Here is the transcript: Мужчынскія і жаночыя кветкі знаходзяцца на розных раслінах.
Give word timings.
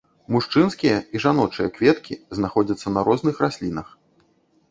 Мужчынскія 0.35 0.93
і 1.17 1.19
жаночыя 1.25 1.67
кветкі 1.75 2.17
знаходзяцца 2.39 2.87
на 2.95 3.01
розных 3.09 3.35
раслінах. 3.45 3.87